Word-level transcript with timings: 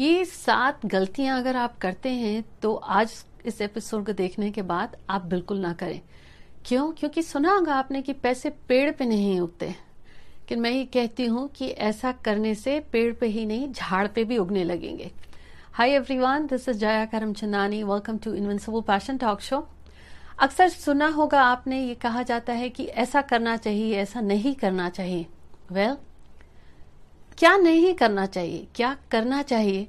ये 0.00 0.24
सात 0.24 0.86
गलतियाँ 0.86 1.38
अगर 1.38 1.56
आप 1.56 1.78
करते 1.78 2.08
हैं 2.08 2.44
तो 2.62 2.74
आज 2.74 3.24
इस 3.46 3.60
एपिसोड 3.60 4.06
को 4.06 4.12
देखने 4.12 4.50
के 4.50 4.62
बाद 4.62 4.96
आप 5.10 5.24
बिल्कुल 5.24 5.58
ना 5.58 5.72
करें। 5.72 6.00
क्यों? 6.66 6.92
क्योंकि 6.92 7.22
सुना 7.22 7.52
होगा 7.52 7.74
आपने 7.74 8.02
कि 8.02 8.12
पैसे 8.12 8.50
पेड़ 8.50 8.90
पे 8.90 9.04
नहीं 9.04 9.40
उगते। 9.40 9.74
कि 10.48 10.56
मैं 10.56 10.70
ये 10.70 10.84
कहती 10.84 11.26
हूँ 11.26 11.48
कि 11.48 11.68
ऐसा 11.68 12.12
करने 12.12 12.54
से 12.54 12.80
पेड़ 12.80 13.14
पे 13.14 13.26
ही 13.26 13.46
नहीं 13.46 13.72
झाड़ 13.72 14.08
पे 14.08 14.24
भी 14.24 14.38
उगने 14.38 14.64
लगेंगे। 14.64 15.10
Hi 15.72 15.90
everyone 15.90 16.46
this 16.46 16.68
is 16.68 16.78
Jaya 16.78 17.04
Karamchandani 17.06 17.82
welcome 17.82 18.18
to 18.18 18.34
invincible 18.34 18.80
passion 18.80 19.16
talk 19.16 19.40
show 19.40 19.68
अक्सर 20.38 20.68
सुना 20.68 21.08
होगा 21.08 21.42
आपने 21.42 21.84
ये 21.84 21.94
कहा 21.94 22.22
जाता 22.22 22.52
है 22.52 22.68
कि 22.68 22.84
ऐसा 22.84 23.22
करना 23.22 23.56
चाहिए 23.56 23.96
ऐसा 23.96 24.20
नहीं 24.20 24.54
करना 24.54 24.88
चाहिए। 24.90 25.26
वेल 25.72 25.90
well, 25.90 26.07
क्या 27.38 27.56
नहीं 27.56 27.94
करना 27.94 28.26
चाहिए? 28.26 28.66
क्या 28.74 28.96
करना 29.10 29.42
चाहिए? 29.42 29.86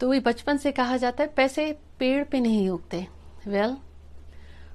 तो 0.00 0.14
ये 0.14 0.20
बचपन 0.20 0.56
से 0.56 0.72
कहा 0.72 0.96
जाता 0.96 1.24
है 1.24 1.32
पैसे 1.36 1.76
पेड़ 1.98 2.24
पे 2.24 2.40
नहीं 2.40 2.68
उगते। 2.68 3.06
वेल 3.46 3.70
well, 3.70 3.76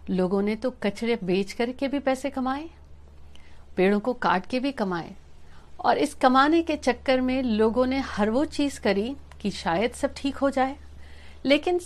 लोगों 0.10 0.42
ने 0.42 0.56
तो 0.56 0.72
कचरे 0.84 1.18
बेच 1.24 1.54
करके 1.54 1.88
भी 1.88 2.00
पैसे 2.00 2.30
कमाए 2.30 2.70
पेड़ों 3.78 4.00
को 4.00 4.14
काट 4.14 4.46
के 4.46 4.60
भी 4.60 4.72
कमाए। 4.72 5.16
और 5.80 5.98
इस 5.98 6.14
कमाने 6.14 6.62
के 6.64 6.76
चक्कर 6.76 7.22
में 7.22 7.44
लोगों 7.44 7.86
ने 7.86 8.00
हर 8.00 8.30
वो 8.30 8.46
चीज़ 8.46 8.80
करी 8.82 9.16
कि 9.42 9.52
शायद 9.52 9.92
सब 9.92 10.14
ठीक 10.18 10.36
हो 10.36 10.50
जाए। 10.50 10.76
लेकिन 11.46 11.80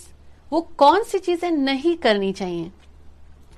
वो 0.52 0.60
कौन 0.60 1.02
सी 1.02 1.18
चीज़ें 1.18 1.50
नहीं 1.50 1.96
करनी 1.96 2.32
चाहिए? 2.32 2.70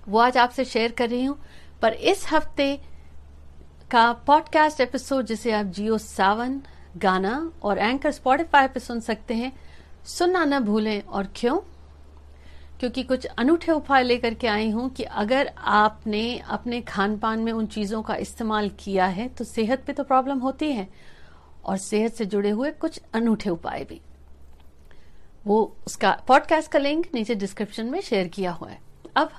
वो 0.09 0.19
आज 0.19 0.39
आपसे 0.39 0.65
शेयर 0.65 0.93
कर 0.93 1.09
रही 1.11 1.25
हूँ 1.25 1.39
पर 1.83 1.93
इस 1.93 2.27
हफ़्ते 2.33 2.81
का 3.95 4.13
पॉडकास्ट 4.27 4.81
एपिसोड 4.81 5.27
जिसे 5.27 5.51
आप 5.53 5.67
जियो 5.67 5.97
सावन, 5.99 6.61
गाना 6.97 7.53
और 7.63 7.79
एंकर 7.79 8.13
स्पॉटिफाई 8.13 8.69
पे 8.69 8.81
सुन 8.81 9.01
सकते 9.01 9.35
हैं। 9.35 9.53
सुनना 10.07 10.45
न 10.45 10.59
भूलें 10.61 11.03
और 11.03 11.29
क्यों? 11.37 11.59
क्योंकि 12.81 13.03
कुछ 13.03 13.27
अनूठे 13.27 13.73
उपाय 13.73 14.03
लेकर 14.03 14.35
के 14.35 14.47
आई 14.47 14.71
हूँ 14.71 14.89
कि 14.91 15.03
अगर 15.03 15.53
आपने 15.59 16.39
अपने 16.39 16.81
खान 16.81 17.17
पान 17.19 17.41
में 17.41 17.53
उन 17.53 17.67
चीज़ों 17.67 18.03
का 18.03 18.17
इस्तेमाल 18.17 18.71
किया 18.79 19.07
है 19.07 19.29
तो 19.29 19.45
सेहत 19.45 19.85
पे 19.87 19.93
तो 19.93 20.05
प्रॉब्लम 20.05 20.39
होती 20.39 20.73
है, 20.73 20.89
और 21.65 21.77
सेहत 21.77 22.13
से 22.13 22.25
जुड़े 22.25 22.51
हुए 22.51 22.71
कुछ 22.71 23.01
अनूठे 23.15 23.51
उपाय 23.51 23.85
भी। 23.85 24.01
वो 25.47 25.77
उसका 25.87 26.19
पॉडकास्ट 26.29 26.71
का 26.71 26.79
लिंक 26.79 27.07
नीचे 27.15 27.35
डिस्क्रिप्शन 27.35 27.87
में 27.87 28.01
शेयर 28.01 28.29
किया 28.29 28.53
हुआ 28.53 28.71
है। 28.71 28.81
अब 29.17 29.31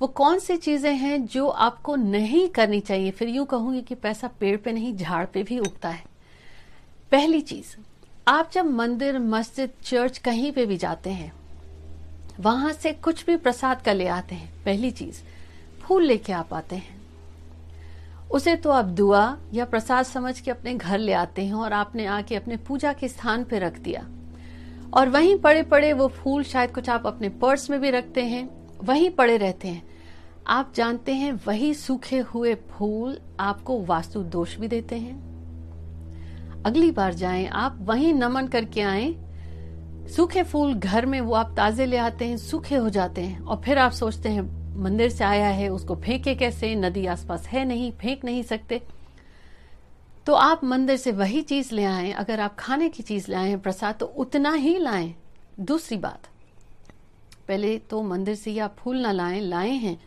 वो 0.00 0.06
कौन 0.08 0.38
सी 0.38 0.56
चीज़ें 0.56 0.94
हैं 0.94 1.26
जो 1.26 1.46
आपको 1.46 1.94
नहीं 1.96 2.48
करनी 2.48 2.80
चाहिए? 2.80 3.10
फिर 3.10 3.28
यूँ 3.28 3.44
कहूँगी 3.46 3.80
कि 3.80 3.94
पैसा 3.94 4.28
पेड़ 4.40 4.56
पे 4.56 4.72
नहीं, 4.72 4.96
झाड़ 4.96 5.24
पे 5.26 5.42
भी 5.42 5.58
उगता 5.58 5.88
है। 5.88 6.04
पहली 7.12 7.40
चीज़, 7.40 7.74
आप 8.28 8.50
जब 8.52 8.66
मंदिर, 8.66 9.18
मस्जिद, 9.18 9.70
चर्च 9.84 10.18
कहीं 10.18 10.52
पे 10.52 10.66
भी 10.66 10.76
जाते 10.76 11.10
हैं, 11.10 11.32
वहाँ 12.40 12.72
से 12.72 12.92
कुछ 12.92 13.24
भी 13.26 13.36
प्रसाद 13.36 13.82
का 13.82 13.92
ले 13.92 14.06
आते 14.08 14.34
हैं, 14.34 14.52
पहली 14.64 14.90
चीज़, 14.90 15.22
फूल 15.82 16.04
लेके 16.04 16.32
आप 16.32 16.54
आते 16.54 16.76
हैं। 16.76 16.98
उसे 18.30 18.54
तो 18.56 18.70
आप 18.70 18.84
दुआ 18.84 19.36
या 19.54 19.64
प्रसाद 19.64 20.04
समझ 20.04 20.38
के 20.40 20.50
अपने 20.50 20.74
घर 20.74 20.98
ले 20.98 21.12
आते 21.12 21.44
हैं 21.44 21.54
और 21.54 21.72
आपने 21.72 22.06
आके 22.06 22.36
अपने 22.36 22.56
पूजा 22.56 22.92
के 22.92 23.08
स्थान 23.08 23.44
पे 23.44 23.58
रख 23.58 23.78
दिया। 23.78 24.06
और 24.94 25.08
वहीं 25.08 25.36
पड़े 25.38 25.62
पड़े 25.62 25.92
वो 25.92 26.08
फूल 26.08 26.44
शायद 26.44 26.70
कुछ 26.70 26.88
आप 26.90 27.06
अपने 27.06 27.28
पर्स 27.28 27.68
में 27.70 27.80
भी 27.80 27.90
रखते 27.90 28.24
हैं 28.24 28.48
वहीं 28.84 29.10
पड़े 29.10 29.36
रहते 29.36 29.68
हैं। 29.68 29.90
आप 30.46 30.72
जानते 30.74 31.14
हैं, 31.14 31.40
वही 31.46 31.74
सूखे 31.74 32.18
हुए 32.18 32.54
फूल 32.54 33.20
आपको 33.40 33.84
वास्तु 33.84 34.22
दोष 34.22 34.56
भी 34.56 34.68
देते 34.68 34.96
हैं। 34.96 35.30
अगली 36.66 36.90
बार 36.90 37.14
जाएँ, 37.14 37.46
आप 37.46 37.78
वहीं 37.80 38.14
नमन 38.14 38.46
करके 38.46 38.80
आए। 38.80 39.14
सूखे 40.16 40.42
फूल 40.42 40.74
घर 40.74 41.06
में 41.06 41.20
वो 41.20 41.34
आप 41.34 41.54
ताजे 41.56 41.86
ले 41.86 41.96
आते 41.96 42.24
हैं, 42.24 42.36
सूखे 42.36 42.76
हो 42.76 42.88
जाते 42.88 43.20
हैं, 43.20 43.40
और 43.40 43.62
फिर 43.64 43.78
आप 43.78 43.92
सोचते 43.92 44.28
हैं, 44.28 44.60
मंदिर 44.76 45.10
से 45.10 45.24
आया 45.24 45.48
है, 45.48 45.68
उसको 45.68 45.96
फेंके 45.96 46.34
कैसे? 46.34 46.74
नदी 46.74 47.06
आसपास 47.06 47.46
है 47.46 47.64
नहीं, 47.64 47.92
फेंक 47.92 48.24
नहीं 48.24 48.42
सकते। 48.42 48.82
तो 50.26 50.34
आप 50.34 50.64
मंदिर 50.64 50.96
से 50.96 51.12
वही 51.12 51.42
चीज़ 51.42 51.74
ले 51.74 51.84
आए, 51.84 52.10
अगर 52.10 52.40
आप 52.40 52.56
खाने 52.58 52.88
की 52.88 53.02
चीज़ 53.02 53.30
ले 53.30 53.36
आए, 53.36 53.56
प्रसाद 53.56 53.94
तो 53.94 54.06
उतना 54.06 54.52
ही 54.52 54.78
लाएँ। 54.78 55.14
दूसरी 55.60 55.98
बात 55.98 56.28
पहले 57.50 57.78
तो 57.78 58.02
मंदिर 58.02 58.34
से 58.34 58.52
या 58.52 58.68
फूल 58.68 59.00
ना 59.00 59.12
लाएँ, 59.12 59.40
लाए 59.40 59.70
हैं। 59.70 59.98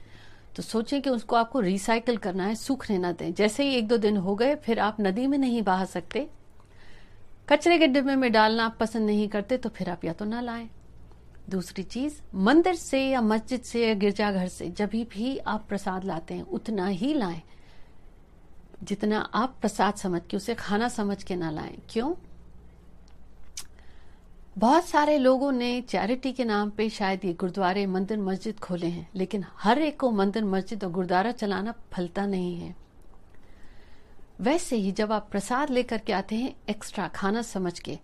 तो 0.56 0.64
सोचें 0.64 1.02
कि 1.02 1.10
उसको 1.10 1.36
आपको 1.36 1.60
रिसाइकल 1.60 2.18
करना 2.18 2.46
है 2.46 2.56
सूखने 2.56 2.98
ना 2.98 3.12
दें। 3.12 3.34
जैसे 3.34 3.64
ही 3.64 3.76
एक 3.76 3.88
दो 3.88 3.98
दिन 3.98 4.18
हो 4.18 4.36
गए, 4.36 4.56
फिर 4.56 4.80
आप 4.80 4.98
नदी 5.02 5.28
में 5.28 5.38
नहीं 5.38 5.62
बहा 5.64 5.86
सकते। 5.86 6.28
कचरे 7.50 7.78
के 7.78 7.88
डिब्बे 7.88 8.16
में 8.16 8.32
डालना 8.32 8.66
आप 8.66 8.78
पसंद 8.80 9.06
नहीं 9.06 9.28
करते 9.28 9.58
तो 9.58 9.70
फिर 9.70 9.90
आप 9.90 10.06
या 10.06 10.14
तो 10.14 10.26
ना 10.26 10.42
लाएँ। 10.42 10.70
दूसरी 11.50 11.84
चीज़, 11.84 12.22
मंदिर 12.36 12.76
से 12.76 13.00
या 13.10 13.22
मस्जिद 13.22 13.62
से 13.62 13.88
या 13.88 13.94
गिरजाघर 13.94 14.48
से 14.48 14.70
जब 14.70 14.90
भी 14.90 15.38
आप 15.38 15.66
प्रसाद 15.70 16.04
लाते 16.04 16.34
हैं, 16.34 16.44
उतना 16.44 16.88
ही 16.88 17.14
लाएँ। 17.14 17.42
जितना 18.84 19.20
आप 19.34 19.58
प्रसाद 19.62 19.96
समझ 19.96 20.22
के, 20.30 20.38
उसे 20.38 20.56
खाना 20.56 20.88
समझ 20.90 21.24
के 21.24 21.36
ना 21.36 21.52
लाएँ। 21.52 21.78
क्यों? 21.90 22.14
बहुत 24.56 24.86
सारे 24.86 25.18
लोगों 25.18 25.52
ने 25.52 25.82
चैरिटी 25.82 26.32
के 26.32 26.44
नाम 26.46 26.70
पे 26.70 26.88
शायद 26.90 27.24
ये 27.26 27.34
गुरुद्वारे, 27.34 27.86
मंदिर, 27.86 28.18
मस्जिद 28.20 28.60
खोले 28.60 28.88
हैं, 28.88 29.08
लेकिन 29.16 29.46
हर 29.58 29.80
एक 29.80 30.00
को 30.00 30.10
मंदिर, 30.12 30.44
मस्जिद 30.46 30.84
और 30.84 30.92
गुरुद्वारा 30.92 31.32
चलाना 31.32 31.74
फलता 31.94 32.26
नहीं 32.26 32.56
है। 32.56 32.76
वैसे 34.42 34.76
ही 34.76 34.92
जब 34.92 35.12
आप 35.12 35.28
प्रसाद 35.32 35.70
लेकर 35.70 35.98
के 35.98 36.14
आते 36.14 36.36
हैं 36.36 36.54
एक्स्ट्रा 36.70 37.08
खाना 37.08 37.42
समझ 37.42 37.80
के 37.80 37.98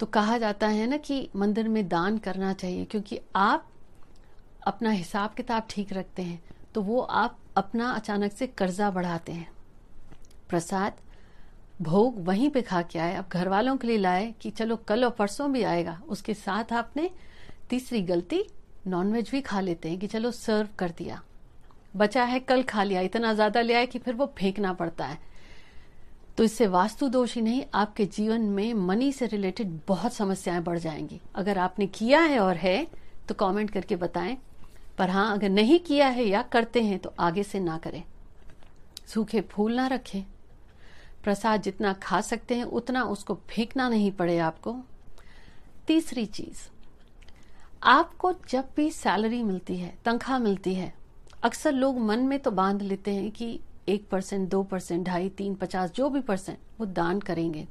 तो 0.00 0.06
कहा 0.08 0.36
जाता 0.38 0.66
है 0.68 0.86
ना 0.86 0.96
कि 0.98 1.28
मंदिर 1.36 1.68
में 1.68 1.86
दान 1.88 2.18
करना 2.18 2.52
चाहिए, 2.52 2.84
क्योंकि 2.84 3.20
आप 3.36 3.68
अपना 4.66 4.90
हिसाब 4.90 5.34
किताब 5.34 5.66
ठीक 5.70 5.92
रखते 5.92 6.22
हैं 6.22 6.42
तो 6.74 6.82
वो 6.82 7.00
आप 7.00 7.38
अपना 7.56 7.90
अचानक 7.90 8.32
से 8.32 8.46
कर्जा 8.48 8.90
बढ़ाते 8.90 9.32
हैं। 9.32 9.48
प्रसाद 10.48 11.00
भोग 11.82 12.24
वहीं 12.24 12.48
पे 12.50 12.62
खा 12.62 12.80
के 12.82 12.98
आए। 12.98 13.14
अब 13.14 13.24
घर 13.32 13.48
वालों 13.48 13.76
के 13.76 13.86
लिए 13.86 13.98
लाए 13.98 14.34
कि 14.40 14.50
चलो 14.50 14.76
कल 14.88 15.04
और 15.04 15.10
परसों 15.10 15.52
भी 15.52 15.62
आएगा। 15.62 16.00
उसके 16.08 16.34
साथ 16.34 16.72
आपने 16.72 17.10
तीसरी 17.70 18.02
गलती 18.02 18.44
नॉनवेज 18.86 19.30
भी 19.30 19.40
खा 19.40 19.60
लेते 19.60 19.88
हैं 19.88 19.98
कि 19.98 20.06
चलो 20.06 20.30
सर्व 20.30 20.68
कर 20.78 20.90
दिया। 20.98 21.20
बचा 21.96 22.24
है, 22.24 22.40
कल 22.40 22.62
खा 22.62 22.82
लिया। 22.82 23.00
इतना 23.00 23.32
ज़्यादा 23.34 23.60
लिया 23.60 23.78
आए 23.78 23.86
कि 23.86 23.98
फिर 23.98 24.14
वो 24.14 24.26
फेंकना 24.38 24.72
पड़ता 24.72 25.06
है। 25.06 25.18
तो 26.38 26.44
इससे 26.44 26.66
वास्तु 26.66 27.08
दोष 27.08 27.34
ही 27.34 27.42
नहीं, 27.42 27.64
आपके 27.74 28.04
जीवन 28.06 28.40
में 28.40 28.72
मनी 28.74 29.10
से 29.12 29.26
रिलेटेड 29.26 29.78
बहुत 29.88 30.12
समस्याएँ 30.12 30.60
बढ़ 30.60 30.78
जाएँगी। 30.78 31.20
अगर 31.34 31.58
आपने 31.58 31.86
किया 31.86 32.20
है 32.20 32.38
और 32.38 32.56
है 32.56 32.86
तो 33.28 33.34
कमेंट 33.34 33.70
करके 33.70 33.96
बताएँ। 33.96 34.36
पर 34.98 35.10
हाँ 35.10 35.32
अगर 35.34 35.48
नहीं 35.48 35.78
किया 35.78 36.08
है 36.08 36.24
या 36.24 36.42
करते 36.42 36.82
हैं 36.82 36.98
तो 36.98 37.12
आगे 37.20 37.42
से 37.42 37.60
ना 37.60 37.78
करें। 37.78 38.02
सूखे 39.06 39.40
फूल 39.40 39.74
ना 39.74 39.86
रखें। 39.86 40.24
प्रसाद 41.26 41.62
जितना 41.62 41.92
खा 41.92 42.20
सकते 42.20 42.54
हैं 42.54 42.64
उतना 42.64 43.02
उसको 43.04 43.34
फेंकना 43.48 43.88
नहीं 43.88 44.10
पड़े 44.12 44.38
आपको। 44.38 44.76
तीसरी 45.86 46.26
चीज़ 46.26 46.68
आपको 47.82 48.32
जब 48.48 48.68
भी 48.76 48.90
सैलरी 48.90 49.42
मिलती 49.42 49.76
है 49.76 49.94
तनख्वाह 50.04 50.38
मिलती 50.38 50.74
है 50.74 50.92
अक्सर 51.42 51.72
लोग 51.72 51.98
मन 51.98 52.20
में 52.20 52.38
तो 52.38 52.50
बाँध 52.50 52.82
लेते 52.82 53.14
हैं 53.14 53.30
कि 53.30 53.60
एक 53.88 54.08
परसेंट 54.08 54.48
दो 54.48 54.62
परसेंट 54.62 55.06
ढाई 55.06 55.28
तीन 55.28 55.54
पचास 55.54 55.90
जो 55.90 56.08
भी 56.08 56.20
परसेंट 56.20 56.58
वो 56.80 56.86
दान 56.86 57.20
करेंगे। 57.20 57.66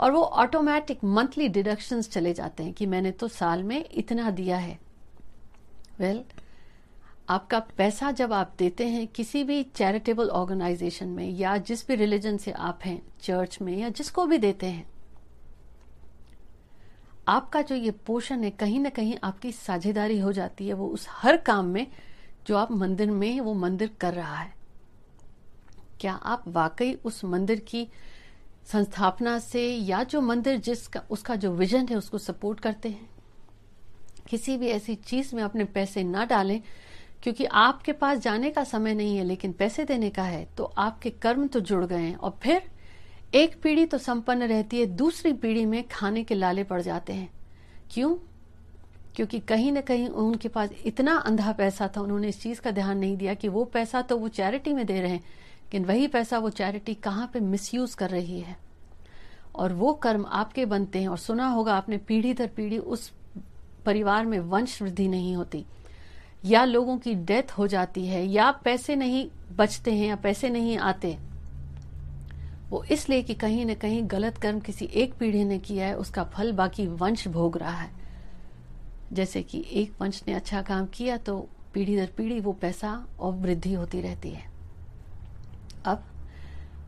और 0.00 0.10
वो 0.10 0.22
ऑटोमेटिक 0.22 1.04
मंथली 1.04 1.48
डिडक्शंस 1.48 2.08
चले 2.10 2.32
जाते 2.34 2.62
हैं 2.62 2.72
कि 2.72 2.86
मैंने 2.86 3.10
तो 3.10 3.28
साल 3.28 3.62
में 3.62 3.84
इतना 3.92 4.30
दिया 4.30 4.56
है। 4.56 4.78
वेल 5.98 6.18
well, 6.18 6.40
आपका 7.30 7.58
पैसा 7.58 8.10
जब 8.10 8.32
आप 8.32 8.54
देते 8.58 8.86
हैं 8.88 9.06
किसी 9.06 9.44
भी 9.44 9.62
चैरिटेबल 9.62 10.28
ऑर्गेनाइजेशन 10.28 11.08
में 11.08 11.28
या 11.30 11.56
जिस 11.56 11.86
भी 11.88 11.94
रिलीजन 11.94 12.36
से 12.36 12.52
आप 12.52 12.80
हैं, 12.84 13.02
चर्च 13.20 13.58
में 13.62 13.76
या 13.78 13.88
जिसको 13.88 14.26
भी 14.26 14.38
देते 14.38 14.66
हैं, 14.66 14.88
आपका 17.28 17.62
जो 17.62 17.74
ये 17.74 17.90
पोषण 17.90 18.42
है 18.44 18.50
कहीं 18.50 18.80
ना 18.80 18.88
कहीं 18.88 19.16
आपकी 19.24 19.52
साझेदारी 19.52 20.18
हो 20.18 20.32
जाती 20.32 20.68
है। 20.68 20.74
वो 20.74 20.88
उस 20.88 21.06
हर 21.10 21.36
काम 21.36 21.66
में 21.66 21.86
जो 22.46 22.56
आप 22.56 22.72
मंदिर 22.72 23.10
में 23.10 23.40
वो 23.40 23.54
मंदिर 23.54 23.90
कर 24.00 24.14
रहा 24.14 24.36
है। 24.36 24.52
क्या 26.00 26.12
आप 26.12 26.44
वाकई 26.48 26.92
उस 26.94 27.24
मंदिर 27.24 27.60
की 27.60 27.88
संस्थापना 28.72 29.38
से 29.38 29.66
या 29.68 30.02
जो 30.02 30.20
मंदिर 30.20 30.58
जिसका, 30.58 31.02
उसका 31.10 31.36
जो 31.36 31.52
विजन 31.52 31.86
है, 31.88 31.96
उसको 31.96 32.18
सपोर्ट 32.18 32.60
करते 32.60 32.88
हैं? 32.88 33.08
किसी 34.28 34.56
भी 34.56 34.68
ऐसी 34.68 34.94
चीज़ 34.94 35.36
में 35.36 35.42
अपने 35.42 35.64
पैसे 35.64 36.02
ना 36.04 36.24
डालें 36.24 36.60
क्योंकि 37.22 37.44
आपके 37.44 37.92
पास 37.92 38.18
जाने 38.18 38.50
का 38.50 38.64
समय 38.64 38.94
नहीं 38.94 39.16
है, 39.16 39.24
लेकिन 39.24 39.52
पैसे 39.52 39.84
देने 39.84 40.10
का 40.10 40.22
है 40.22 40.46
तो 40.56 40.64
आपके 40.64 41.10
कर्म 41.12 41.46
तो 41.46 41.60
जुड़ 41.60 41.84
गए 41.84 41.96
हैं। 41.96 42.16
और 42.16 42.38
फिर 42.42 42.62
एक 43.34 43.60
पीढ़ी 43.62 43.84
तो 43.86 43.98
संपन्न 43.98 44.42
रहती 44.42 44.80
है, 44.80 44.86
दूसरी 44.86 45.32
पीढ़ी 45.32 45.64
में 45.64 45.82
खाने 45.88 46.24
के 46.24 46.34
लाले 46.34 46.64
पड़ 46.64 46.80
जाते 46.82 47.12
हैं। 47.12 47.30
क्यों? 47.90 48.14
क्योंकि 49.16 49.38
कहीं 49.40 49.72
ना 49.72 49.80
कहीं 49.80 50.08
उनके 50.08 50.48
पास 50.48 50.70
इतना 50.84 51.16
अंधा 51.16 51.52
पैसा 51.52 51.90
था, 51.96 52.00
उन्होंने 52.00 52.28
इस 52.28 52.40
चीज़ 52.42 52.60
का 52.60 52.70
ध्यान 52.70 52.98
नहीं 52.98 53.16
दिया 53.16 53.34
कि 53.34 53.48
वो 53.48 53.64
पैसा 53.64 54.02
तो 54.02 54.16
वो 54.18 54.28
चैरिटी 54.28 54.72
में 54.72 54.86
दे 54.86 55.00
रहे 55.00 55.10
हैं, 55.10 55.20
लेकिन 55.20 55.84
वही 55.84 56.06
पैसा 56.08 56.38
वो 56.38 56.50
चैरिटी 56.50 56.94
कहाँ 56.94 57.30
पे 57.32 57.40
मिसयूज 57.40 57.94
कर 57.94 58.10
रही 58.10 58.40
है। 58.40 58.56
और 59.54 59.72
वो 59.72 59.92
कर्म 59.92 60.26
आपके 60.26 60.64
बनते 60.66 60.98
हैं, 60.98 61.08
और 61.08 61.18
सुना 61.18 61.48
होगा 61.48 61.74
आपने 61.74 61.96
पीढ़ी 61.98 62.34
दर 62.34 62.46
पीढ़ी 62.46 62.78
उस 62.78 63.10
परिवार 63.86 64.26
में 64.26 64.38
वंश 64.40 64.82
वृद्धि 64.82 65.08
नहीं 65.08 65.36
होती। 65.36 65.64
या 66.44 66.64
लोगों 66.64 66.98
की 66.98 67.14
डेथ 67.14 67.50
हो 67.58 67.66
जाती 67.66 68.06
है, 68.06 68.26
या 68.26 68.50
पैसे 68.50 68.96
नहीं 68.96 69.28
बचते 69.56 69.92
हैं, 69.92 70.06
या 70.08 70.16
पैसे 70.16 70.48
नहीं 70.48 70.78
आते। 70.78 71.18
वो 72.70 72.84
इसलिए 72.84 73.22
कि 73.22 73.34
कहीं 73.34 73.66
न 73.66 73.74
कहीं 73.74 74.02
गलत 74.06 74.38
कर्म 74.38 74.60
किसी 74.60 74.84
एक 74.84 75.14
पीढ़ी 75.14 75.44
ने 75.44 75.58
किया 75.58 75.86
है, 75.86 75.96
उसका 75.96 76.24
फल 76.24 76.52
बाकी 76.52 76.86
वंश 76.86 77.28
भोग 77.28 77.56
रहा 77.58 77.76
है। 77.76 77.90
जैसे 79.12 79.42
कि 79.42 79.64
एक 79.72 79.92
वंश 80.00 80.22
ने 80.28 80.34
अच्छा 80.34 80.62
काम 80.62 80.86
किया 80.86 81.16
तो 81.16 81.48
पीढ़ी 81.74 81.96
दर 81.96 82.08
पीढ़ी 82.16 82.40
वो 82.40 82.52
पैसा 82.52 83.06
और 83.20 83.32
वृद्धि 83.32 83.72
होती 83.72 84.00
रहती 84.00 84.30
है। 84.30 84.44
अब 85.84 86.04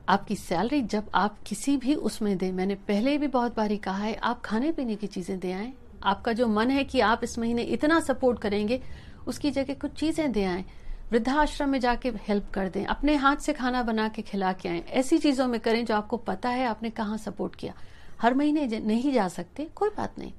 आपकी 0.09 0.37
सैलरी 0.37 0.83
जब 0.83 1.11
आप 1.15 1.37
किसी 1.47 1.77
भी 1.77 1.95
उसमें 1.95 2.37
दें, 2.39 2.53
मैंने 2.53 2.75
पहले 2.75 3.19
भी 3.19 3.27
बहुत 3.27 3.57
बारी 3.57 3.77
कहा 3.77 4.05
है, 4.05 4.15
आप 4.15 4.41
खाने 4.41 4.73
पीने 4.73 4.97
की 4.97 5.07
चीज़ें 5.07 5.39
दे 5.39 5.53
आए। 5.53 5.73
आपका 6.03 6.33
जो 6.33 6.47
मन 6.49 6.71
है 6.71 6.85
कि 6.85 7.01
आप 7.01 7.21
इस 7.25 7.39
महीने 7.39 7.63
इतना 7.63 8.01
सपोर्ट 8.01 8.39
करेंगे 8.39 8.81
उसकी 9.27 9.51
जगह 9.51 9.75
कुछ 9.75 9.93
चीज़ें 9.93 10.33
दे 10.33 10.45
आए, 10.45 10.65
वृद्धाश्रम 11.11 11.69
में 11.69 11.79
जाके 11.81 12.13
हेल्प 12.29 12.51
कर 12.55 12.69
दें, 12.69 12.85
अपने 12.87 13.15
हाथ 13.17 13.37
से 13.37 13.53
खाना 13.53 13.83
बना 13.83 14.09
के 14.09 14.23
खिला 14.23 14.53
के 14.53 14.69
आए, 14.69 14.83
ऐसी 14.91 15.19
चीज़ों 15.19 15.47
में 15.47 15.59
करें 15.61 15.85
जो 15.85 15.95
आपको 15.95 16.17
पता 16.19 16.49
है 16.49 16.67
आपने 16.67 16.91
कहाँ 16.91 17.17
सपोर्ट 17.19 17.57
किया। 17.57 17.75
हर 18.21 18.35
महीने 18.35 18.67
नहीं 18.79 19.13
जा 19.13 19.29
सकते, 19.29 19.69
कोई 19.75 19.91
बात 19.97 20.19
नहीं। 20.19 20.33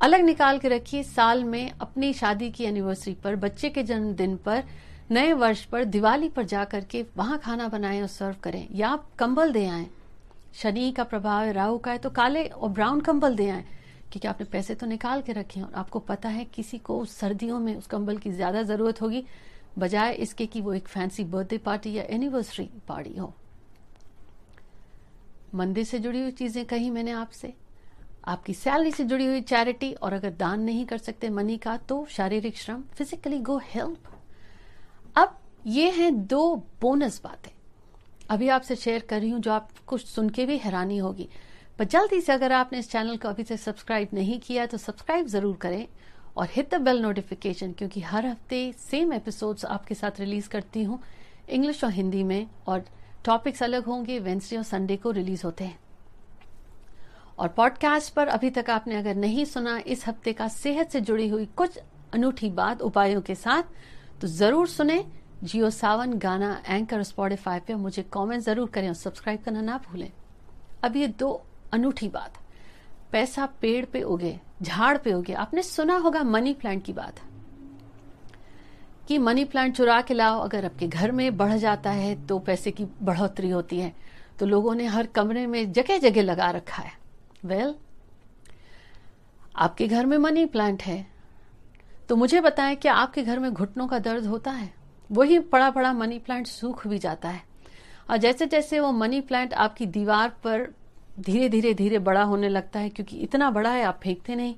अलग 0.00 0.20
निकाल 0.20 0.58
के 0.58 0.68
रखिए, 0.68 1.02
साल 1.02 1.44
में 1.44 1.70
अपनी 1.70 2.12
शादी 2.12 2.50
की 2.50 2.64
एनिवर्सरी 2.64 3.14
पर, 3.14 3.36
बच्चे 3.36 3.68
के 3.68 3.82
जन्मदिन 3.82 4.36
पर, 4.36 4.62
नए 5.10 5.32
वर्ष 5.32 5.64
पर, 5.64 5.84
दिवाली 5.84 6.28
पर 6.28 6.44
जाकर 6.44 6.84
के 6.84 7.04
वहाँ 7.16 7.38
खाना 7.38 7.68
बनाएँ 7.68 8.00
और 8.00 8.06
सर्व 8.08 8.36
करें। 8.42 8.66
या 8.72 8.88
आप 8.88 9.08
कंबल 9.18 9.52
दे 9.52 9.66
आए, 9.66 9.86
शनि 10.54 10.90
का 10.92 11.04
प्रभाव 11.04 11.44
है 11.44 11.52
राहु 11.52 11.78
का 11.78 11.90
है 11.90 11.98
तो 11.98 12.10
काले 12.10 12.44
और 12.44 12.68
ब्राउन 12.68 13.00
कंबल 13.00 13.36
दे 13.36 13.48
आए। 13.50 13.64
क्योंकि 14.12 14.28
आपने 14.28 14.46
पैसे 14.52 14.74
तो 14.74 14.86
निकाल 14.86 15.20
के 15.22 15.32
रखे 15.32 15.60
हैं 15.60 15.66
और 15.66 15.74
आपको 15.74 15.98
पता 16.00 16.28
है 16.28 16.44
किसी 16.54 16.78
को 16.80 17.04
सर्दियों 17.06 17.58
में 17.58 17.74
उस 17.76 17.86
कंबल 17.86 18.16
की 18.18 18.30
ज़्यादा 18.32 18.62
ज़रूरत 18.64 19.02
होगी, 19.02 19.24
बजाय 19.78 20.12
इसके 20.14 20.46
कि 20.46 20.60
वो 20.60 20.72
एक 20.74 20.88
फैंसी 20.88 21.24
बर्थडे 21.26 21.58
पार्टी 21.60 21.92
या 21.92 22.04
एनिवर्सरी 22.10 22.68
पार्टी 22.88 23.16
हो। 23.18 23.32
मंदिर 25.54 25.84
से 25.84 25.98
जुड़ी 25.98 26.20
हुई 26.20 26.30
चीज़ें 26.32 26.64
कही 26.66 26.90
मैंने 26.90 27.10
आपसे। 27.12 27.52
आपकी 28.28 28.54
सैलरी 28.54 28.90
से 28.92 29.04
जुड़ी 29.04 29.26
हुई 29.26 29.40
चैरिटी 29.42 29.92
और 29.92 30.12
अगर 30.12 30.30
दान 30.38 30.60
नहीं 30.62 30.84
कर 30.86 30.98
सकते 30.98 31.28
मनी 31.30 31.56
का 31.58 31.76
तो 31.88 32.04
शारीरिक 32.10 32.56
श्रम 32.58 32.82
फिजिकली 32.94 33.38
गो 33.40 33.56
हेल्प 33.64 34.10
अब 35.16 35.36
ये 35.66 35.88
हैं 35.90 36.26
दो 36.26 36.54
बोनस 36.80 37.20
बातें। 37.24 37.50
अभी 38.30 38.48
आपसे 38.48 38.76
शेयर 38.76 39.06
कर 39.08 39.20
रही 39.20 39.30
हूँ 39.30 39.40
जो 39.40 39.52
आप 39.52 39.70
कुछ 39.86 40.04
सुन 40.06 40.28
के 40.30 40.46
भी 40.46 40.56
हैरानी 40.58 40.98
होगी। 40.98 41.28
पर 41.80 41.86
जल्दी 41.86 42.20
से 42.20 42.32
अगर 42.32 42.52
आपने 42.52 42.78
इस 42.78 42.90
चैनल 42.90 43.16
को 43.16 43.28
अभी 43.28 43.42
तक 43.42 43.56
सब्सक्राइब 43.56 44.08
नहीं 44.14 44.38
किया 44.40 44.64
तो 44.66 44.78
सब्सक्राइब 44.78 45.26
ज़रूर 45.26 45.56
करें 45.56 45.86
और 46.36 46.48
हिट 46.52 46.74
द 46.74 46.80
बेल 46.80 47.00
नोटिफिकेशन 47.02 47.72
क्योंकि 47.72 48.00
हर 48.00 48.26
हफ़्ते 48.26 48.58
सेम 48.78 49.12
एपिसोड्स 49.12 49.64
आपके 49.66 49.94
साथ 49.94 50.20
रिलीज़ 50.20 50.48
करती 50.48 50.82
हूँ 50.84 51.00
इंग्लिश 51.48 51.82
और 51.84 51.90
हिंदी 51.92 52.22
में 52.24 52.46
और 52.68 52.84
टॉपिक्स 53.24 53.62
अलग 53.62 53.86
होंगे 53.86 54.18
वेंसडे 54.18 54.56
और 54.56 54.62
संडे 54.64 54.96
को 54.96 55.10
रिलीज़ 55.10 55.44
होते 55.44 55.64
हैं। 55.64 55.78
और 57.38 57.48
पॉडकास्ट 57.48 58.14
पर 58.14 58.28
अभी 58.28 58.50
तक 58.50 58.70
आपने 58.70 58.96
अगर 58.96 59.14
नहीं 59.16 59.44
सुना, 59.46 59.78
इस 59.78 60.06
हफ़्ते 60.08 60.32
का 60.32 60.48
सेहत 60.50 60.90
से 60.90 61.00
जुड़ी 61.00 61.28
हुई 61.28 61.46
कुछ 61.56 61.78
अनूठी 62.14 62.50
बात 62.52 62.82
उपायों 62.82 63.20
के 63.22 63.34
साथ 63.36 64.20
तो 64.20 64.26
ज़रूर 64.28 64.68
सुने। 64.68 65.04
जियो 65.42 65.70
सावन 65.72 66.18
गाना 66.20 66.56
एंकर 66.68 67.02
स्पॉटिफाई 67.02 67.60
पे 67.66 67.74
मुझे 67.76 68.02
कमेंट 68.12 68.42
ज़रूर 68.42 68.70
करें 68.70 68.88
और 68.88 68.94
सब्सक्राइब 68.96 69.42
करना 69.44 69.60
ना 69.62 69.84
भूलें। 69.90 70.10
अब 70.84 70.96
ये 70.96 71.06
दो 71.08 71.40
अनूठी 71.72 72.08
बात। 72.08 72.38
पैसा 73.12 73.46
पेड़ 73.46 73.86
पे 73.86 74.02
उगे 74.02 74.40
झाड़ 74.62 74.98
पे 74.98 75.12
उगे। 75.12 75.32
आपने 75.32 75.62
सुना 75.62 75.96
होगा 75.96 76.22
मनी 76.22 76.52
प्लांट 76.52 76.84
की 76.84 76.92
बात। 76.92 77.20
कि 79.08 79.18
मनी 79.18 79.44
प्लांट 79.44 79.76
चुरा 79.76 80.00
के 80.00 80.14
लाओ 80.14 80.40
अगर 80.40 80.64
आपके 80.64 80.88
घर 80.88 81.12
में 81.12 81.36
बढ़ 81.36 81.52
जाता 81.52 81.90
है 81.90 82.26
तो 82.26 82.38
पैसे 82.38 82.70
की 82.70 82.84
बढ़ोतरी 82.84 83.50
होती 83.50 83.80
है। 83.80 83.96
तो 84.38 84.46
लोगों 84.46 84.74
ने 84.74 84.86
हर 84.86 85.06
कमरे 85.06 85.46
में 85.46 85.72
जगह 85.72 85.98
जगह 85.98 86.22
लगा 86.22 86.50
रखा 86.50 86.82
है। 86.82 86.92
वेल 87.44 87.66
well, 87.66 87.80
आपके 89.56 89.88
घर 89.88 90.06
में 90.06 90.18
मनी 90.18 90.46
प्लांट 90.46 90.82
है। 90.82 91.06
तो 92.08 92.16
मुझे 92.16 92.40
बताएँ 92.40 92.76
क्या 92.76 92.94
आपके 92.94 93.22
घर 93.22 93.38
में 93.38 93.52
घुटनों 93.52 93.86
का 93.88 93.98
दर्द 93.98 94.26
होता 94.26 94.50
है? 94.50 94.74
वही 95.12 95.38
पड़ा 95.38 95.70
पड़ा 95.70 95.92
मनी 95.92 96.18
प्लांट 96.18 96.46
सूख 96.46 96.86
भी 96.86 96.98
जाता 96.98 97.28
है। 97.28 97.42
और 98.10 98.16
जैसे 98.16 98.46
जैसे 98.46 98.80
वो 98.80 98.92
मनी 98.92 99.20
प्लांट 99.20 99.54
आपकी 99.54 99.86
दीवार 99.86 100.28
पर 100.28 100.74
धीरे 101.20 101.48
धीरे 101.48 101.74
धीरे 101.74 101.98
बड़ा 101.98 102.22
होने 102.22 102.48
लगता 102.48 102.80
है 102.80 102.88
क्योंकि 102.88 103.16
इतना 103.16 103.50
बड़ा 103.50 103.70
है, 103.70 103.82
आप 103.84 104.00
फेंकते 104.02 104.34
नहीं 104.34 104.54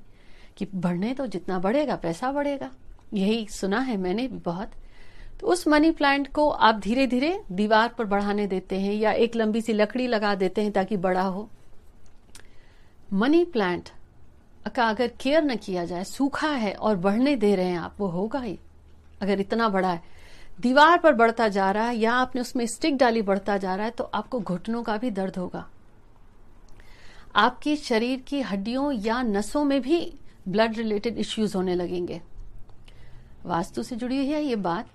कि 0.57 0.67
बढ़ने 0.75 1.13
तो 1.13 1.25
जितना 1.27 1.59
बढ़ेगा 1.59 1.95
पैसा 1.95 2.31
बढ़ेगा। 2.31 2.69
यही 3.13 3.47
सुना 3.47 3.79
है 3.79 3.97
मैंने 3.97 4.27
भी 4.27 4.37
बहुत। 4.37 4.71
तो 5.39 5.47
उस 5.47 5.67
मनी 5.67 5.91
प्लांट 5.91 6.31
को 6.31 6.49
आप 6.49 6.79
धीरे 6.79 7.07
धीरे 7.07 7.39
दीवार 7.51 7.89
पर 7.89 8.05
बढ़ाने 8.05 8.47
देते 8.47 8.79
हैं 8.79 8.93
या 8.93 9.11
एक 9.11 9.35
लंबी 9.35 9.61
सी 9.61 9.73
लकड़ी 9.73 10.07
लगा 10.07 10.33
देते 10.35 10.61
हैं 10.61 10.71
ताकि 10.71 10.97
बड़ा 10.97 11.21
हो। 11.21 11.49
मनी 13.13 13.43
प्लांट 13.45 13.89
का 14.75 14.83
अगर 14.83 15.07
केयर 15.21 15.43
न 15.43 15.55
किया 15.55 15.85
जाए, 15.85 16.03
सूखा 16.03 16.49
है 16.49 16.73
और 16.73 16.95
बढ़ने 16.95 17.35
दे 17.35 17.55
रहे 17.55 17.65
हैं 17.65 17.79
आप, 17.79 17.95
वो 17.99 18.07
होगा 18.07 18.39
ही। 18.39 18.57
अगर 19.21 19.39
इतना 19.39 19.69
बड़ा 19.69 19.91
है, 19.91 20.01
दीवार 20.61 20.97
पर 20.97 21.13
बढ़ता 21.13 21.47
जा 21.47 21.69
रहा 21.71 21.87
है 21.87 21.97
या 21.97 22.13
आपने 22.13 22.41
उसमें 22.41 22.65
स्टिक 22.67 22.97
डाली, 22.97 23.21
बढ़ता 23.21 23.57
जा 23.57 23.75
रहा 23.75 23.85
है 23.85 23.91
तो 23.91 24.03
आपको 24.03 24.39
घुटनों 24.39 24.83
का 24.83 24.97
भी 24.97 25.11
दर्द 25.11 25.37
होगा। 25.37 25.67
आपकी 27.35 27.75
शरीर 27.75 28.19
की 28.19 28.41
हड्डियों 28.41 28.91
या 28.91 29.21
नसों 29.21 29.63
में 29.63 29.81
भी 29.81 30.19
ब्लड 30.47 30.77
रिलेटेड 30.77 31.17
इश्यूज़ 31.17 31.57
होने 31.57 31.75
लगेंगे। 31.75 32.21
वास्तु 33.45 33.83
से 33.83 33.95
जुड़ी 33.95 34.17
हुई 34.17 34.27
है 34.27 34.43
ये 34.43 34.55
बात, 34.55 34.87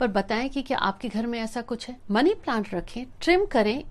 पर 0.00 0.06
बताएँ 0.06 0.48
कि 0.48 0.62
क्या 0.62 0.78
आपके 0.78 1.08
घर 1.08 1.26
में 1.26 1.40
ऐसा 1.40 1.60
कुछ 1.60 1.88
है? 1.88 1.96
मनी 2.10 2.34
प्लांट 2.34 2.74
रखें, 2.74 3.06
ट्रिम 3.20 3.46
करें 3.46 3.84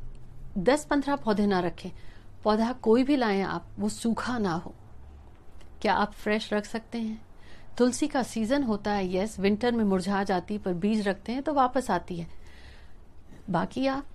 दस 0.58 0.86
पंद्रह 0.86 1.16
पौधे 1.16 1.46
ना 1.46 1.60
रखें। 1.60 1.92
पौधा 2.44 2.74
कोई 2.74 3.04
भी 3.04 3.16
लाएँ 3.16 3.42
आप, 3.42 3.68
वो 3.80 3.90
सूखा 3.90 4.38
ना 4.38 4.54
हो। 4.54 4.74
क्या 5.82 5.94
आप 5.94 6.12
फ्रेश 6.12 6.54
रख 6.54 6.66
सकते 6.66 6.98
हैं? 6.98 7.26
तुलसी 7.78 8.08
का 8.08 8.24
सीज़न 8.24 8.64
होता 8.64 8.92
है 8.92 9.16
यस 9.16 9.40
विंटर 9.40 9.72
में 9.72 9.84
मुरझा 9.84 10.24
जाती 10.24 10.58
पर 10.58 10.74
बीज 10.74 11.08
रखते 11.08 11.32
हैं 11.32 11.44
तो 11.44 11.54
वापस 11.54 11.92
आती 11.92 12.18
है। 12.18 12.28
बाकी 13.50 13.88
आप 13.88 14.06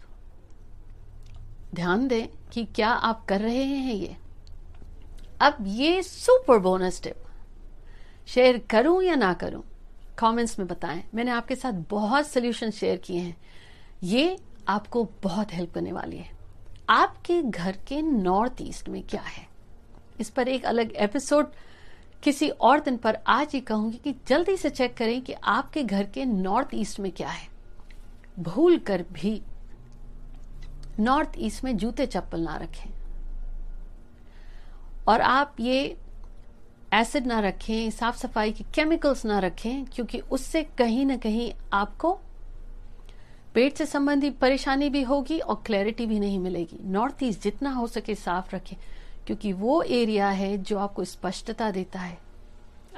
ध्यान 1.74 2.08
दें 2.08 2.28
कि 2.52 2.64
क्या 2.64 2.88
आप 2.88 3.24
कर 3.24 3.40
रहे 3.40 3.64
हैं 3.64 3.94
ये। 3.94 4.16
अब 5.40 5.56
ये 5.66 6.02
सुपर 6.02 6.58
बोनस 6.58 7.02
टिप। 7.02 7.16
शेयर 8.26 8.58
करूँ 8.70 9.02
या 9.02 9.14
ना 9.14 9.32
करूँ 9.32 9.64
कमेंट्स 10.18 10.58
में 10.58 10.68
बताएँ। 10.68 11.04
मैंने 11.14 11.30
आपके 11.30 11.54
साथ 11.56 11.72
बहुत 11.72 12.26
सोल्यूशन 12.26 12.70
शेयर 12.70 12.96
किए 12.96 13.20
हैं। 13.20 13.36
ये 14.02 14.38
आपको 14.68 15.10
बहुत 15.22 15.54
हेल्प 15.54 15.74
करने 15.74 15.92
वाली 15.92 16.16
है। 16.16 16.30
आपके 16.90 17.42
घर 17.42 17.76
के 17.88 18.02
नॉर्थ 18.02 18.52
ईस्ट 18.60 18.88
में 18.88 19.02
क्या 19.02 19.22
है? 19.22 19.48
इस 20.20 20.30
पर 20.30 20.48
एक 20.48 20.64
अलग 20.64 20.92
एपिसोड 20.92 21.52
किसी 22.22 22.48
और 22.48 22.80
दिन 22.80 22.96
पर 22.96 23.18
आज 23.26 23.48
ही 23.54 23.60
कहूँगी 23.60 23.96
कि 23.96 24.14
जल्दी 24.26 24.56
से 24.56 24.70
चेक 24.70 24.96
करें 24.96 25.22
कि 25.22 25.32
आपके 25.32 25.82
घर 25.82 26.04
के 26.04 26.24
नॉर्थ 26.24 26.68
ईस्ट 26.74 27.00
में 27.00 27.12
क्या 27.12 27.28
है। 27.28 27.48
भूल 28.38 28.78
कर 28.78 29.04
भी 29.12 29.42
नॉर्थ 30.98 31.32
ईस्ट 31.38 31.64
में 31.64 31.76
जूते 31.76 32.06
चप्पल 32.06 32.40
ना 32.40 32.56
रखें। 32.56 32.88
और 35.08 35.20
आप 35.20 35.56
ये 35.60 35.96
एसिड 36.94 37.26
ना 37.26 37.38
रखें, 37.40 37.90
साफ़ 37.90 38.16
सफ़ाई 38.16 38.52
के 38.52 38.64
केमिकल्स 38.74 39.24
ना 39.24 39.38
रखें, 39.38 39.84
क्योंकि 39.84 40.18
उससे 40.20 40.62
कहीं 40.78 41.04
ना 41.06 41.16
कहीं 41.16 41.52
आपको 41.72 42.12
पेट 43.54 43.76
से 43.76 43.86
संबंधित 43.86 44.38
परेशानी 44.38 44.88
भी 44.90 45.02
होगी 45.02 45.38
और 45.38 45.62
क्लैरिटी 45.66 46.06
भी 46.06 46.18
नहीं 46.20 46.38
मिलेगी। 46.38 46.78
नॉर्थ 46.84 47.22
ईस्ट 47.22 47.42
जितना 47.42 47.70
हो 47.70 47.86
सके 47.86 48.14
साफ़ 48.14 48.54
रखें, 48.56 48.76
क्योंकि 49.26 49.52
वो 49.52 49.80
एरिया 49.82 50.28
है 50.28 50.56
जो 50.58 50.78
आपको 50.78 51.04
स्पष्टता 51.04 51.70
देता 51.70 52.00
है, 52.00 52.18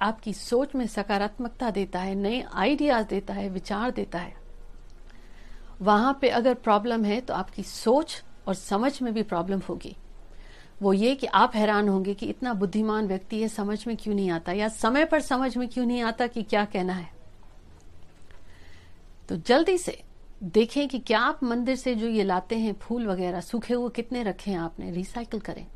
आपकी 0.01 0.33
सोच 0.33 0.75
में 0.75 0.87
सकारात्मकता 0.87 1.71
देता 1.71 2.01
है, 2.01 2.15
नए 2.15 2.45
आइडियाज़ 2.55 3.07
देता 3.07 3.35
है, 3.35 3.49
विचार 3.49 3.91
देता 3.91 4.19
है। 4.19 4.42
वहाँ 5.83 6.19
पे 6.21 6.29
अगर 6.29 6.55
प्रॉब्लम 6.55 7.05
है 7.05 7.21
तो 7.21 7.35
आपकी 7.35 7.63
सोच 7.63 8.23
और 8.49 8.55
समझ 8.55 9.03
में 9.03 9.15
भी 9.15 9.23
प्रॉब्लम 9.23 9.61
होगी। 9.69 9.97
वो 10.83 10.93
ये 10.93 11.15
कि 11.15 11.27
आप 11.27 11.53
हैरान 11.55 11.89
होंगे 11.89 12.15
कि 12.15 12.27
इतना 12.27 12.55
बुद्धिमान 12.55 13.07
व्यक्ति 13.07 13.43
है, 13.43 13.49
समझ 13.49 13.87
में 13.87 13.97
क्यों 13.97 14.15
नहीं 14.15 14.31
आता? 14.31 14.53
या 14.53 14.69
समय 14.69 15.05
पर 15.05 15.21
समझ 15.21 15.57
में 15.57 15.69
क्यों 15.69 15.87
नहीं 15.87 16.03
आता 16.03 16.27
कि 16.27 16.43
क्या 16.43 16.65
कहना 16.65 16.93
है? 16.93 17.11
तो 19.29 19.37
जल्दी 19.37 19.79
से 19.79 20.03
देखें 20.43 20.89
कि 20.89 20.99
क्या 20.99 21.21
आप 21.21 21.45
मंदिर 21.45 21.77
से 21.77 21.95
जो 21.95 22.07
ये 22.07 22.25
लाते 22.25 22.57
हैं, 22.57 22.73
फूल 22.73 23.07
वगैरह, 23.07 23.41
सूखे 23.41 23.75
हुए 23.75 23.91
कितने 23.91 24.23
रखे 24.23 24.51
हैं 24.51 24.59
आपने? 24.59 24.91
रिसाइकल 24.91 25.39
करें। 25.39 25.67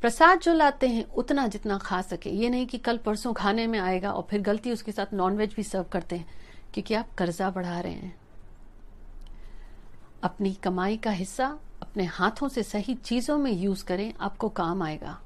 प्रसाद 0.00 0.40
जो 0.40 0.54
लाते 0.54 0.88
हैं, 0.88 1.04
उतना 1.04 1.46
जितना 1.46 1.78
खा 1.78 2.02
सके। 2.02 2.30
ये 2.30 2.48
नहीं 2.48 2.66
कि 2.66 2.78
कल 2.78 2.96
परसों 2.96 3.32
खाने 3.32 3.66
में 3.66 3.78
आएगा 3.78 4.12
और 4.12 4.26
फिर 4.30 4.40
गलती 4.40 4.72
उसके 4.72 4.92
साथ 4.92 5.14
नॉनवेज 5.14 5.54
भी 5.54 5.62
सर्व 5.62 5.84
करते 5.84 6.16
हैं, 6.16 6.26
क्योंकि 6.74 6.94
आप 6.94 7.14
कर्जा 7.14 7.50
बढ़ा 7.50 7.80
रहे 7.80 7.92
हैं। 7.92 8.21
अपनी 10.22 10.54
कमाई 10.54 10.96
का 10.96 11.10
हिस्सा 11.10 11.58
अपने 11.82 12.04
हाथों 12.04 12.48
से 12.48 12.62
सही 12.62 12.94
चीज़ों 12.94 13.38
में 13.38 13.52
यूज़ 13.52 13.84
करें, 13.84 14.14
आपको 14.20 14.48
काम 14.48 14.82
आएगा। 14.82 15.20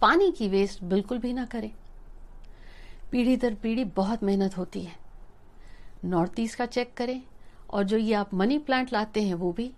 पानी 0.00 0.32
की 0.32 0.48
वेस्ट 0.48 0.82
बिल्कुल 0.84 1.18
भी 1.18 1.32
ना 1.32 1.44
करें। 1.44 1.70
पीढ़ी 3.12 3.36
दर 3.36 3.54
पीढ़ी 3.54 3.84
बहुत 3.84 4.22
मेहनत 4.22 4.58
होती 4.58 4.80
है। 4.80 4.96
नॉर्थ 6.04 6.40
ईस्ट 6.40 6.58
का 6.58 6.66
चेक 6.66 6.94
करें 6.94 7.22
और 7.70 7.84
जो 7.84 7.96
ये 7.96 8.14
आप 8.14 8.34
मनी 8.34 8.58
प्लांट 8.58 8.92
लाते 8.92 9.22
हैं 9.22 9.34
वो 9.34 9.52
भी। 9.52 9.72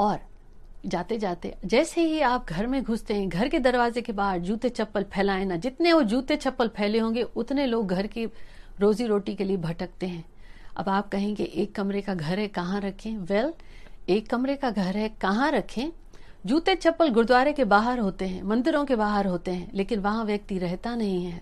और 0.00 0.20
जाते 0.86 1.18
जाते, 1.18 1.54
जैसे 1.64 2.00
ही 2.00 2.20
आप 2.20 2.46
घर 2.46 2.66
में 2.66 2.82
घुसते 2.82 3.14
हैं, 3.14 3.28
घर 3.28 3.48
के 3.48 3.58
दरवाजे 3.58 4.02
के 4.02 4.12
बाहर 4.12 4.38
जूते 4.38 4.68
चप्पल 4.68 5.02
फैलाए 5.02 5.44
ना, 5.44 5.56
जितने 5.56 5.92
वो 5.92 6.02
जूते 6.02 6.36
चप्पल 6.36 6.68
फैले 6.68 6.98
होंगे, 6.98 7.22
उतने 7.22 7.66
लोग 7.66 7.86
घर 7.86 8.06
की 8.06 8.26
रोजी 8.80 9.06
रोटी 9.06 9.34
के 9.34 9.44
लिए 9.44 9.56
भटकते 9.56 10.06
हैं। 10.06 10.24
अब 10.78 10.88
आप 10.88 11.08
कहेंगे 11.08 11.44
एक 11.44 11.74
कमरे 11.74 12.00
का 12.00 12.14
घर 12.14 12.38
है 12.38 12.46
कहाँ 12.48 12.80
रखें? 12.80 13.16
वेल 13.16 13.44
well, 13.44 14.10
एक 14.10 14.28
कमरे 14.30 14.54
का 14.56 14.70
घर 14.70 14.96
है 14.96 15.08
कहाँ 15.20 15.50
रखें? 15.50 15.90
जूते 16.46 16.74
चप्पल 16.74 17.08
गुरुद्वारे 17.08 17.52
के 17.52 17.64
बाहर 17.64 17.98
होते 17.98 18.26
हैं 18.26 18.42
मंदिरों 18.42 18.84
के 18.84 18.96
बाहर 18.96 19.26
होते 19.26 19.50
हैं 19.50 19.70
लेकिन 19.74 20.00
वहाँ 20.00 20.24
व्यक्ति 20.24 20.58
रहता 20.58 20.94
नहीं 20.94 21.24
है। 21.24 21.40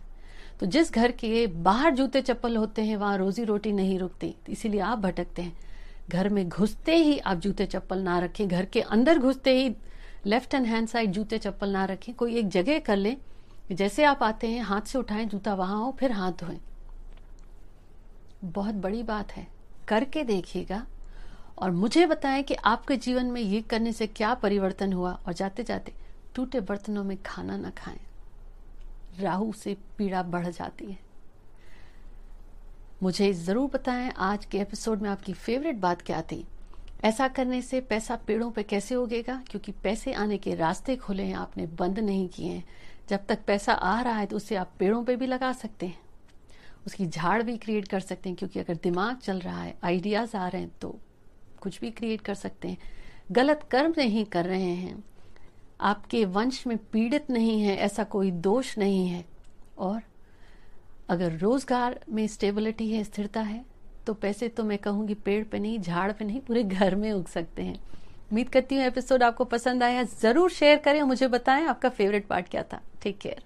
तो 0.60 0.66
जिस 0.66 0.92
घर 0.92 1.12
के 1.12 1.46
बाहर 1.46 1.94
जूते 1.94 2.20
चप्पल 2.22 2.56
होते 2.56 2.82
हैं 2.82 2.96
वहाँ 2.96 3.16
रोजी 3.18 3.44
रोटी 3.44 3.72
नहीं 3.72 3.98
रुकती 3.98 4.34
इसीलिए 4.48 4.80
आप 4.80 4.98
भटकते 4.98 5.42
हैं। 5.42 5.56
घर 6.08 6.28
में 6.28 6.48
घुसते 6.48 6.96
ही 6.96 7.18
आप 7.18 7.38
जूते 7.38 7.66
चप्पल 7.66 7.98
ना 7.98 8.18
रखें 8.18 8.46
घर 8.48 8.64
के 8.64 8.80
अंदर 8.80 9.18
घुसते 9.18 9.56
ही 9.58 9.74
लेफ़्ट 10.26 10.54
एंड 10.54 10.66
हैंड 10.66 10.88
साइड 10.88 11.12
जूते 11.12 11.38
चप्पल 11.38 11.70
ना 11.70 11.84
रखें। 11.84 12.14
कोई 12.14 12.36
एक 12.36 12.48
जगह 12.48 12.78
कर 12.78 12.96
ले 12.96 13.16
जैसे 13.72 14.04
आप 14.04 14.22
आते 14.22 14.46
हैं 14.46 14.62
हाथ 14.62 14.86
से 14.86 14.98
उठाएँ 14.98 15.24
जूता 15.26 15.54
वहाँ 15.54 15.78
हो 15.78 15.96
फिर 16.00 16.12
हाथ 16.12 16.32
धोएँ। 16.40 16.58
बहुत 18.46 18.74
बड़ी 18.74 19.02
बात 19.02 19.32
है। 19.32 19.46
करके 19.88 20.22
देखिएगा 20.24 20.84
और 21.58 21.70
मुझे 21.70 22.06
बताएँ 22.06 22.42
कि 22.42 22.54
आपके 22.54 22.96
जीवन 22.96 23.26
में 23.26 23.40
ये 23.40 23.60
करने 23.62 23.92
से 23.92 24.06
क्या 24.06 24.34
परिवर्तन 24.34 24.92
हुआ 24.92 25.12
और 25.26 25.32
जाते 25.32 25.64
जाते 25.64 25.92
टूटे 26.34 26.60
बर्तनों 26.60 27.04
में 27.04 27.16
खाना 27.22 27.56
ना 27.56 27.70
खाएँ। 27.70 28.00
राहु 29.20 29.52
से 29.52 29.76
पीड़ा 29.98 30.22
बढ़ 30.22 30.46
जाती 30.46 30.90
है। 30.90 30.98
मुझे 33.02 33.32
ज़रूर 33.32 33.70
बताएँ 33.70 34.10
आज 34.16 34.44
के 34.44 34.58
एपिसोड 34.58 35.02
में 35.02 35.08
आपकी 35.10 35.32
फेवरेट 35.32 35.76
बात 35.76 36.02
क्या 36.02 36.22
थी। 36.22 36.44
ऐसा 37.04 37.28
करने 37.28 37.60
से 37.62 37.80
पैसा 37.80 38.16
पेड़ों 38.16 38.50
पे 38.50 38.62
कैसे 38.62 38.94
उगेगा? 38.94 39.42
क्योंकि 39.50 39.72
पैसे 39.72 40.12
आने 40.12 40.38
के 40.38 40.54
रास्ते 40.54 40.96
खुले 40.96 41.22
हैं, 41.22 41.34
आपने 41.34 41.66
बंद 41.66 41.98
नहीं 41.98 42.28
किए 42.28 42.52
हैं। 42.52 42.64
जब 43.08 43.26
तक 43.26 43.44
पैसा 43.46 43.72
आ 43.72 44.00
रहा 44.00 44.16
है 44.16 44.26
तो 44.26 44.36
उसे 44.36 44.56
आप 44.56 44.70
पेड़ों 44.78 45.04
पे 45.04 45.16
भी 45.16 45.26
लगा 45.26 45.52
सकते 45.52 45.86
हैं। 45.86 45.98
उसकी 46.86 47.06
झाड़ 47.06 47.42
भी 47.42 47.56
क्रिएट 47.56 47.88
कर 47.88 48.00
सकते 48.00 48.28
हैं, 48.28 48.36
क्योंकि 48.38 48.60
अगर 48.60 48.74
दिमाग 48.82 49.16
चल 49.18 49.38
रहा 49.38 49.62
है 49.62 49.74
आइडियाज़ 49.84 50.36
आ 50.36 50.46
रहे 50.48 50.62
हैं 50.62 50.70
तो 50.80 50.98
कुछ 51.62 51.80
भी 51.80 51.90
क्रिएट 51.90 52.20
कर 52.20 52.34
सकते 52.36 52.68
हैं। 52.68 52.78
गलत 53.32 53.66
कर्म 53.70 53.94
नहीं 53.98 54.24
कर 54.26 54.44
रहे 54.44 54.74
हैं। 54.74 55.02
आपके 55.82 56.24
वंश 56.26 56.66
में 56.66 56.76
पीड़ित 56.92 57.30
नहीं 57.30 57.60
है, 57.62 57.76
ऐसा 57.76 58.04
कोई 58.06 58.30
दोष 58.30 58.76
नहीं 58.78 59.06
है। 59.08 59.24
और 59.78 60.02
अगर 61.08 61.32
रोज़गार 61.38 61.98
में 62.08 62.26
स्टेबिलिटी 62.26 62.90
है, 62.90 63.02
स्थिरता 63.04 63.40
है 63.42 63.64
तो 64.06 64.14
पैसे 64.14 64.48
तो 64.48 64.64
मैं 64.64 64.78
कहूँगी 64.78 65.14
पेड़ 65.16 65.42
पे 65.44 65.58
नहीं, 65.58 65.80
झाड़ 65.80 66.10
पे 66.12 66.24
नहीं, 66.24 66.40
पूरे 66.40 66.62
घर 66.62 66.94
में 66.94 67.10
उग 67.12 67.26
सकते 67.28 67.62
हैं। 67.62 67.74
उम्मीद 68.30 68.48
करती 68.48 68.76
हूँ 68.76 68.84
एपिसोड 68.84 69.22
आपको 69.22 69.44
पसंद 69.46 69.82
आया। 69.82 70.02
ज़रूर 70.02 70.50
शेयर 70.50 70.78
करें 70.78 71.02
मुझे 71.04 71.28
बताएँ, 71.28 71.66
आपका 71.66 71.88
फेवरेट 71.90 72.26
पार्ट 72.26 72.48
क्या 72.48 72.62
था? 72.62 72.80
Take 73.02 73.18
care 73.18 73.42